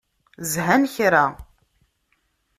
Zhan 0.51 0.83
kra. 0.93 1.25